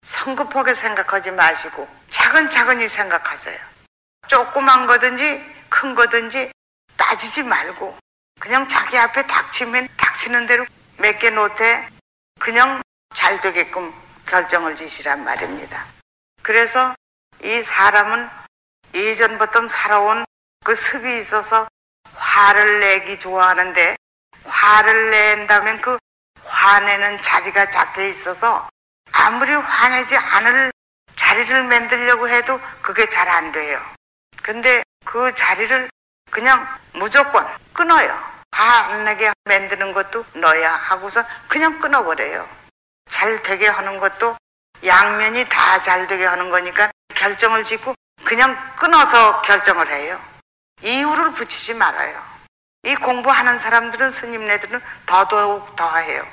성급하게 0.02 0.74
생각하지 0.74 1.30
마시고 1.32 1.88
차근차근히 2.10 2.88
생각하세요. 2.88 3.58
조그만 4.28 4.86
거든지 4.86 5.44
큰 5.68 5.94
거든지 5.94 6.50
따지지 6.96 7.42
말고 7.42 7.96
그냥 8.40 8.66
자기 8.68 8.96
앞에 8.96 9.26
닥치면 9.26 9.88
닥치는 9.96 10.46
대로 10.46 10.66
몇개 10.96 11.30
놓되 11.30 11.88
그냥 12.38 12.82
잘 13.14 13.40
되게끔 13.40 13.92
결정을 14.26 14.76
지시란 14.76 15.24
말입니다. 15.24 15.84
그래서 16.42 16.94
이 17.42 17.60
사람은 17.60 18.28
예전부터 18.94 19.68
살아온 19.68 20.24
그 20.64 20.74
습이 20.74 21.18
있어서 21.18 21.68
화를 22.14 22.80
내기 22.80 23.18
좋아하는데 23.18 23.96
화를 24.44 25.10
낸다면 25.10 25.80
그 25.80 25.98
화내는 26.44 27.20
자리가 27.22 27.70
잡혀 27.70 28.02
있어서 28.02 28.68
아무리 29.12 29.52
화내지 29.52 30.16
않을 30.16 30.72
자리를 31.16 31.64
만들려고 31.64 32.28
해도 32.28 32.60
그게 32.82 33.08
잘 33.08 33.28
안 33.28 33.52
돼요. 33.52 33.80
근데 34.42 34.82
그 35.04 35.34
자리를 35.34 35.88
그냥 36.30 36.66
무조건 36.94 37.46
끊어요. 37.72 38.18
화안 38.52 39.04
내게 39.04 39.32
만드는 39.44 39.92
것도 39.92 40.24
너야 40.34 40.72
하고서 40.72 41.24
그냥 41.48 41.78
끊어버려요. 41.78 42.48
잘 43.08 43.42
되게 43.42 43.68
하는 43.68 43.98
것도 44.00 44.36
양면이 44.84 45.44
다 45.48 45.80
잘 45.82 46.06
되게 46.06 46.24
하는 46.24 46.50
거니까 46.50 46.90
결정을 47.14 47.64
짓고 47.64 47.94
그냥 48.24 48.56
끊어서 48.76 49.40
결정을 49.42 49.90
해요. 49.90 50.20
이유를 50.82 51.32
붙이지 51.32 51.74
말아요. 51.74 52.22
이 52.84 52.94
공부하는 52.96 53.58
사람들은 53.58 54.10
스님네들은 54.12 54.80
더더욱 55.06 55.76
더 55.76 55.96
해요. 55.96 56.26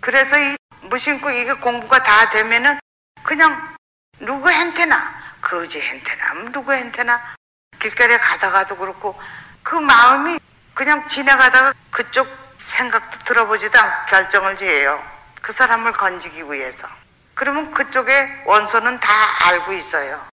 그래서 0.00 0.38
이 0.38 0.56
무심코 0.82 1.30
이게 1.30 1.52
공부가 1.54 2.02
다 2.02 2.30
되면은 2.30 2.78
그냥 3.22 3.76
누구한테나 4.20 5.18
거지한테나 5.40 6.34
누구한테나 6.50 7.34
길거리에 7.80 8.18
가다가도 8.18 8.76
그렇고 8.76 9.20
그 9.62 9.74
마음이 9.74 10.38
그냥 10.74 11.06
지나가다가 11.08 11.74
그쪽 11.90 12.28
생각도 12.56 13.18
들어보지도 13.20 13.78
않고 13.78 14.06
결정을 14.06 14.56
지어요. 14.56 15.02
그 15.42 15.52
사람을 15.52 15.92
건지기 15.92 16.42
위해서. 16.44 16.88
그러면 17.34 17.70
그쪽에 17.70 18.42
원소는 18.46 19.00
다 19.00 19.12
알고 19.48 19.72
있어요. 19.72 20.26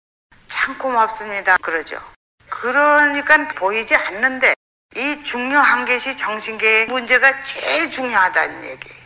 참 0.47 0.77
고맙습니다. 0.77 1.57
그러죠. 1.57 2.01
그러니까 2.53 3.47
보이지 3.55 3.95
않는데 3.95 4.53
이 4.95 5.23
중요한 5.23 5.85
것이 5.85 6.15
정신계의 6.15 6.85
문제가 6.85 7.43
제일 7.43 7.91
중요하다는 7.91 8.63
얘기예요. 8.63 9.03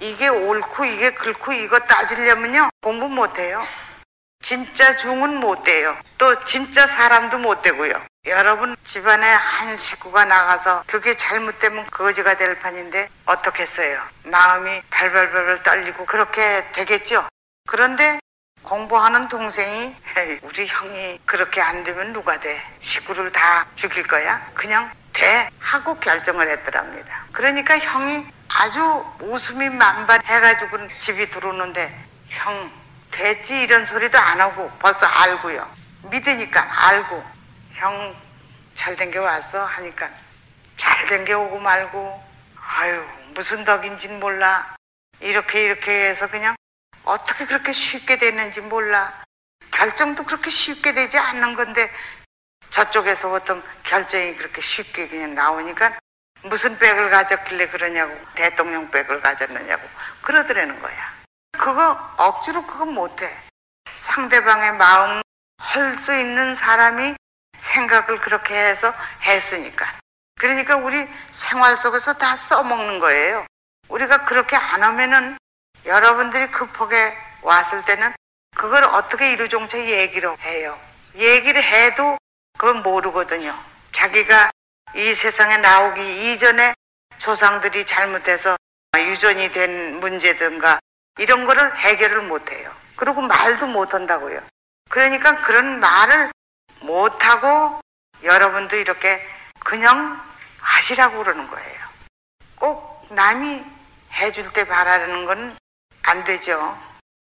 이게 0.00 0.28
옳고 0.28 0.84
이게 0.84 1.10
그렇고 1.10 1.52
이거 1.52 1.78
따지려면요 1.78 2.68
공부 2.82 3.08
못해요. 3.08 3.66
진짜 4.42 4.96
중은 4.96 5.36
못 5.36 5.62
돼요. 5.62 5.96
또 6.18 6.44
진짜 6.44 6.86
사람도 6.86 7.38
못 7.38 7.62
되고요. 7.62 8.00
여러분 8.26 8.76
집안에 8.82 9.26
한 9.26 9.76
식구가 9.76 10.26
나가서 10.26 10.84
그게 10.86 11.16
잘못되면 11.16 11.86
거지가 11.90 12.36
될 12.36 12.58
판인데 12.60 13.08
어떻겠어요? 13.24 13.98
마음이 14.24 14.82
발발발발 14.90 15.62
떨리고 15.62 16.04
그렇게 16.04 16.70
되겠죠. 16.72 17.26
그런데 17.66 18.18
공부하는 18.70 19.26
동생이 19.26 19.96
우리 20.42 20.64
형이 20.64 21.18
그렇게 21.26 21.60
안 21.60 21.82
되면 21.82 22.12
누가 22.12 22.38
돼? 22.38 22.62
식구를 22.80 23.32
다 23.32 23.66
죽일 23.74 24.06
거야? 24.06 24.46
그냥 24.54 24.88
돼 25.12 25.50
하고 25.58 25.98
결정을 25.98 26.48
했더랍니다. 26.48 27.26
그러니까 27.32 27.76
형이 27.76 28.24
아주 28.48 29.04
웃음이 29.22 29.70
만발해가지고 29.70 30.98
집이 31.00 31.30
들어오는데 31.30 32.06
형 32.28 32.70
됐지 33.10 33.60
이런 33.62 33.84
소리도 33.84 34.16
안 34.16 34.40
하고 34.40 34.70
벌써 34.78 35.04
알고요. 35.04 35.66
믿으니까 36.04 36.64
알고 36.90 37.24
형 37.72 38.14
잘 38.76 38.94
된 38.96 39.10
게 39.10 39.18
왔어 39.18 39.64
하니까 39.64 40.08
잘 40.76 41.06
된 41.06 41.24
게 41.24 41.32
오고 41.32 41.58
말고 41.58 42.22
아유 42.78 43.04
무슨 43.34 43.64
덕인진 43.64 44.20
몰라 44.20 44.76
이렇게 45.18 45.64
이렇게 45.64 46.08
해서 46.08 46.28
그냥 46.28 46.54
어떻게 47.04 47.46
그렇게 47.46 47.72
쉽게 47.72 48.18
됐는지 48.18 48.60
몰라. 48.60 49.22
결정도 49.70 50.24
그렇게 50.24 50.50
쉽게 50.50 50.92
되지 50.92 51.18
않는 51.18 51.54
건데 51.54 51.90
저쪽에서 52.70 53.32
어떤 53.32 53.62
결정이 53.82 54.36
그렇게 54.36 54.60
쉽게 54.60 55.08
그냥 55.08 55.34
나오니까 55.34 55.98
무슨 56.42 56.78
백을 56.78 57.10
가졌길래 57.10 57.68
그러냐고 57.68 58.16
대통령 58.34 58.90
백을 58.90 59.20
가졌느냐고 59.20 59.88
그러더라는 60.22 60.80
거야. 60.80 61.20
그거 61.58 62.14
억지로 62.16 62.64
그거 62.64 62.86
못해. 62.86 63.28
상대방의 63.90 64.72
마음 64.72 65.20
헐 65.74 65.96
수 65.98 66.14
있는 66.14 66.54
사람이 66.54 67.14
생각을 67.58 68.20
그렇게 68.20 68.54
해서 68.54 68.92
했으니까. 69.22 69.86
그러니까 70.38 70.76
우리 70.76 71.06
생활 71.32 71.76
속에서 71.76 72.14
다 72.14 72.34
써먹는 72.34 72.98
거예요. 73.00 73.44
우리가 73.88 74.24
그렇게 74.24 74.56
안 74.56 74.82
하면은 74.82 75.36
여러분들이 75.86 76.50
급하게 76.50 77.16
왔을 77.42 77.84
때는 77.84 78.12
그걸 78.56 78.84
어떻게 78.84 79.32
이루종차 79.32 79.78
얘기를 79.78 80.36
해요 80.44 80.78
얘기를 81.14 81.62
해도 81.62 82.16
그건 82.58 82.82
모르거든요. 82.82 83.58
자기가 83.92 84.50
이 84.94 85.14
세상에 85.14 85.56
나오기 85.56 86.32
이전에 86.32 86.74
조상들이 87.18 87.86
잘못해서 87.86 88.56
유전이 88.96 89.50
된 89.52 90.00
문제든가 90.00 90.78
이런 91.18 91.44
거를 91.44 91.76
해결을 91.76 92.22
못해요. 92.22 92.72
그리고 92.96 93.22
말도 93.22 93.66
못한다고요. 93.68 94.40
그러니까 94.90 95.40
그런 95.40 95.80
말을 95.80 96.30
못하고 96.80 97.80
여러분도 98.22 98.76
이렇게 98.76 99.26
그냥 99.60 100.20
하시라고 100.58 101.18
그러는 101.18 101.48
거예요. 101.48 101.80
꼭 102.56 103.06
남이 103.10 103.64
해줄 104.12 104.52
때 104.52 104.64
바라는 104.64 105.24
건 105.26 105.56
안 106.02 106.24
되죠. 106.24 106.78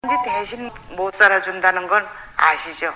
이제 0.04 0.14
대신 0.24 0.70
못 0.90 1.12
살아준다는 1.14 1.86
건 1.88 2.08
아시죠? 2.36 2.94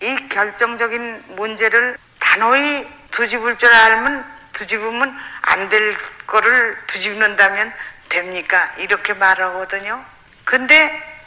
이 0.00 0.28
결정적인 0.28 1.36
문제를 1.36 1.98
단호히 2.20 2.86
두집을 3.10 3.58
줄 3.58 3.68
알면 3.72 4.36
두집으면 4.52 5.18
안 5.42 5.68
될 5.68 5.96
거를 6.26 6.86
두집는다면 6.86 7.72
됩니까? 8.08 8.74
이렇게 8.76 9.14
말하거든요. 9.14 10.04
근데 10.44 11.24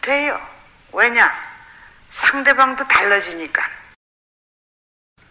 돼요. 0.00 0.40
왜냐? 0.92 1.30
상대방도 2.08 2.84
달라지니까. 2.84 3.62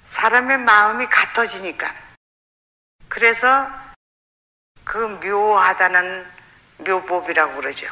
사람의 0.06 0.60
마음이 0.60 1.06
같아지니까. 1.08 1.94
그래서 3.08 3.70
그 4.84 4.98
묘하다는 4.98 6.41
묘법이라고 6.88 7.56
그러죠. 7.56 7.88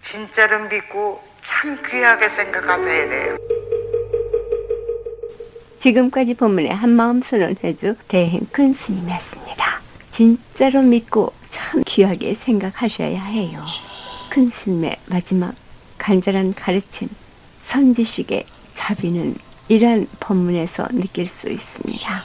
진짜로 0.00 0.68
믿고 0.68 1.22
참 1.42 1.80
귀하게 1.84 2.28
생각하셔야 2.28 3.08
돼요. 3.08 3.36
지금까지 5.78 6.34
본문의 6.34 6.72
한마음 6.74 7.22
선언해주 7.22 7.96
대행 8.08 8.46
큰 8.50 8.72
스님이었습니다. 8.72 9.80
진짜로 10.10 10.82
믿고 10.82 11.32
참 11.48 11.82
귀하게 11.86 12.34
생각하셔야 12.34 13.22
해요. 13.22 13.64
큰 14.30 14.46
스님의 14.46 14.96
마지막 15.06 15.54
간절한 15.98 16.52
가르침, 16.54 17.08
선지식의 17.58 18.46
자비는 18.72 19.36
이러한 19.68 20.06
본문에서 20.20 20.88
느낄 20.92 21.26
수 21.26 21.48
있습니다. 21.48 22.24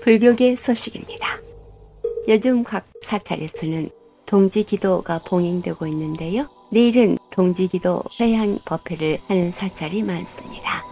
불교계 0.00 0.56
소식입니다. 0.56 1.28
요즘 2.28 2.64
각 2.64 2.84
사찰에서는 3.00 3.90
동지기도가 4.34 5.20
봉행되고 5.20 5.86
있는데요. 5.86 6.48
내일은 6.70 7.16
동지기도 7.30 8.02
회향 8.18 8.58
법회를 8.64 9.20
하는 9.28 9.52
사찰이 9.52 10.02
많습니다. 10.02 10.84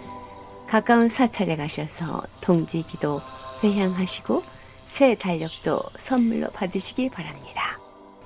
가까운 0.68 1.08
사찰에 1.08 1.56
가셔서 1.56 2.22
동지기도 2.40 3.20
회향하시고 3.64 4.44
새 4.86 5.16
달력도 5.16 5.82
선물로 5.96 6.50
받으시기 6.50 7.08
바랍니다. 7.08 7.80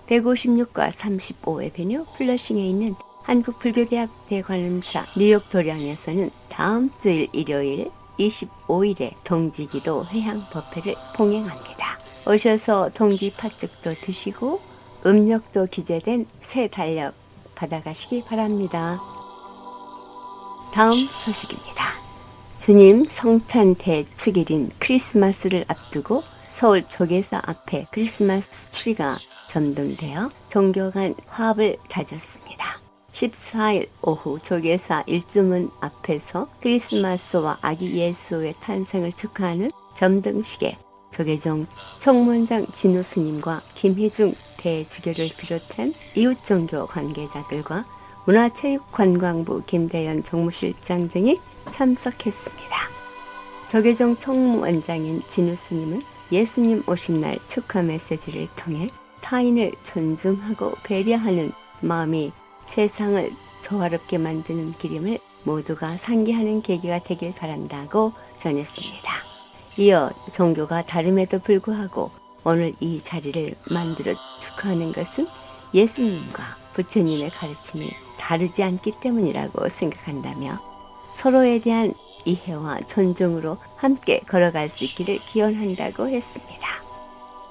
156과 0.07 0.91
35의 0.91 1.73
베뉴 1.73 2.05
플러싱에 2.19 2.61
있는 2.61 2.95
한국불교대학 3.23 4.29
대관음사 4.29 5.07
뉴욕 5.17 5.49
도량에서는 5.49 6.31
다음 6.51 6.91
주일 6.99 7.27
일요일 7.33 7.91
25일에 8.19 9.15
동지기도 9.25 10.05
회향 10.09 10.45
법회를 10.51 10.95
봉행합니다. 11.15 11.99
오셔서 12.27 12.91
동지 12.93 13.33
팥죽도 13.33 13.95
드시고 14.03 14.66
음력도 15.07 15.67
기재된 15.67 16.27
새 16.41 16.67
달력 16.67 17.15
받아가시기 17.55 18.25
바랍니다. 18.25 18.99
다음 20.73 21.09
소식입니다. 21.09 21.85
주님 22.59 23.05
성탄 23.05 23.77
대축일인 23.77 24.71
크리스마스를 24.79 25.65
앞두고 25.69 26.25
서울 26.51 26.83
조계사 26.83 27.41
앞에 27.45 27.87
크리스마스 27.93 28.69
트리가 28.71 29.19
점등되어 29.49 30.31
간 30.93 31.15
화합을 31.29 31.77
다졌습니다. 31.89 32.81
14일 33.13 33.89
오후 34.03 34.39
조계사 34.41 35.05
일주문 35.07 35.71
앞에서 35.81 36.49
크리스마스와 36.61 37.59
아기 37.63 37.97
예수의 37.97 38.55
탄생을 38.61 39.13
축하하는 39.13 39.71
점등식에 39.95 40.77
조계종 41.17 41.65
총무원장 41.99 42.67
진우 42.73 43.03
스님과 43.03 43.63
김희중 43.73 44.35
대주교를 44.59 45.31
비롯한 45.39 45.95
이웃 46.15 46.45
종교 46.45 46.87
관계자들과 46.87 47.87
문화체육관광부 48.27 49.63
김대현 49.65 50.21
정무실장 50.21 51.09
등이 51.09 51.41
참석했습니다. 51.71 52.77
조계종 53.67 54.19
총무원장인 54.19 55.23
진우 55.27 55.57
스님은 55.57 56.03
예수님 56.31 56.83
오신 56.87 57.23
날 57.23 57.39
축하 57.47 57.81
메시지를 57.81 58.49
통해 58.55 58.87
타인을 59.23 59.73
존중하고 59.85 60.75
배려하는 60.83 61.53
마음이 61.81 62.31
세상을 62.67 63.33
조화롭게 63.63 64.19
만드는 64.19 64.75
기림을 64.75 65.19
모두가 65.45 65.97
상기하는 65.97 66.61
계기가 66.61 66.99
되길 66.99 67.33
바란다고 67.35 68.13
전했습니다. 68.37 69.16
이어 69.79 70.11
종교가 70.33 70.87
다름에도 70.87 71.39
불구하고 71.39 72.11
오늘 72.45 72.73
이 72.81 72.99
자리를 72.99 73.55
만들어 73.71 74.15
축하하는 74.41 74.93
것은 74.93 75.29
예수님과 75.75 76.43
부처님의 76.73 77.31
가르침이 77.31 77.91
다르지 78.17 78.63
않기 78.63 78.93
때문이라고 79.01 79.69
생각한다며 79.69 80.59
서로에 81.15 81.59
대한 81.61 81.93
이해와 82.25 82.81
존중으로 82.83 83.59
함께 83.77 84.21
걸어갈 84.21 84.69
수 84.69 84.85
있기를 84.85 85.19
기원한다고 85.27 86.09
했습니다. 86.09 86.69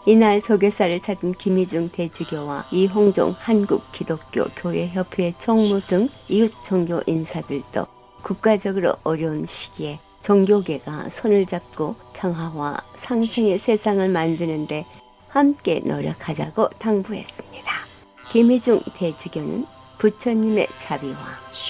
이날 0.08 0.42
조계사를 0.42 1.00
찾은 1.02 1.34
김희중 1.34 1.90
대주교와 1.90 2.68
이홍종 2.72 3.36
한국 3.38 3.92
기독교 3.92 4.46
교회협회 4.56 5.34
총무 5.38 5.82
등 5.82 6.10
이웃 6.28 6.52
종교 6.64 7.02
인사들도 7.06 7.86
국가적으로 8.22 8.96
어려운 9.04 9.46
시기에 9.46 10.00
종교계가 10.26 11.10
손을 11.10 11.46
잡고 11.46 11.96
평화와 12.14 12.78
상생의 12.96 13.60
세상을 13.60 14.10
만드는데 14.10 14.88
함께 15.28 15.82
노력하자고 15.86 16.70
당부했습니다. 16.80 17.72
김희중 18.32 18.82
대주교는 18.96 19.68
부처님의 20.00 20.68
자비와 20.78 21.16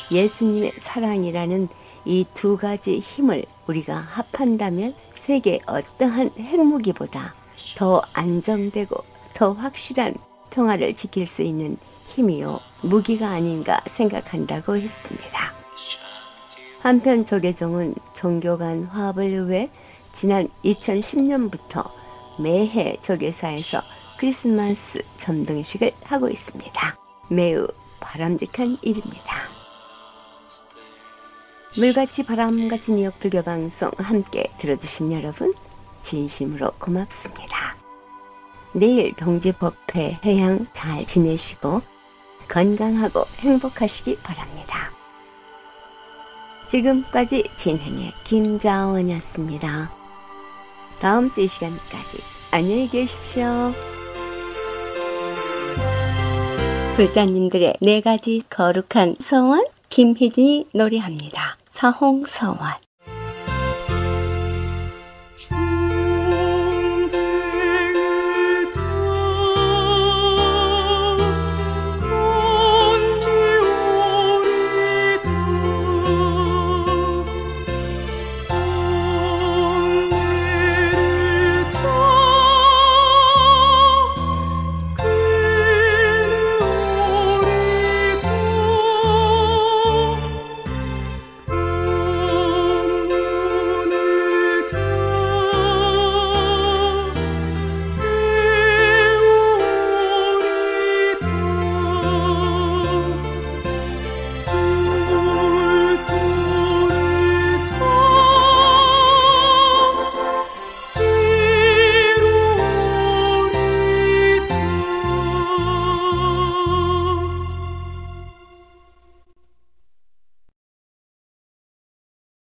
예수님의 0.09 0.71
사랑이라는 0.77 1.67
이 2.05 2.25
두 2.33 2.55
가지 2.55 2.99
힘을 2.99 3.43
우리가 3.67 3.97
합한다면 3.97 4.95
세계 5.15 5.59
어떠한 5.65 6.31
핵무기보다 6.39 7.35
더 7.75 8.01
안정되고 8.13 8.95
더 9.33 9.51
확실한 9.51 10.15
평화를 10.51 10.93
지킬 10.93 11.27
수 11.27 11.41
있는 11.41 11.77
힘이요 12.07 12.61
무기가 12.83 13.31
아닌가 13.31 13.81
생각한다고 13.87 14.77
했습니다. 14.77 15.54
한편 16.85 17.25
조계종은 17.25 17.95
종교 18.13 18.59
간 18.59 18.83
화합을 18.83 19.49
위해 19.49 19.71
지난 20.11 20.47
2010년부터 20.63 21.89
매해 22.39 22.95
조계사에서 23.01 23.81
크리스마스 24.19 25.01
점등식을 25.17 25.93
하고 26.03 26.29
있습니다. 26.29 26.95
매우 27.31 27.67
바람직한 27.99 28.75
일입니다. 28.83 29.35
물같이 31.75 32.21
바람같이 32.21 32.91
뉴욕 32.91 33.17
불교 33.17 33.41
방송 33.41 33.89
함께 33.97 34.51
들어주신 34.59 35.11
여러분 35.11 35.55
진심으로 36.01 36.69
고맙습니다. 36.77 37.75
내일 38.73 39.15
동지법회 39.15 40.19
회향 40.23 40.63
잘 40.71 41.03
지내시고 41.07 41.81
건강하고 42.47 43.25
행복하시기 43.39 44.17
바랍니다. 44.17 44.94
지금까지 46.67 47.43
진행의 47.55 48.11
김자원이었습니다. 48.23 49.91
다음 50.99 51.31
주 51.31 51.41
이 51.41 51.47
시간까지 51.47 52.17
안녕히 52.51 52.87
계십시오. 52.89 53.73
불자님들의 56.95 57.75
네 57.81 58.01
가지 58.01 58.41
거룩한 58.49 59.17
서원 59.19 59.65
김희진이 59.89 60.67
노래합니다. 60.73 61.57
사홍서원 61.71 62.57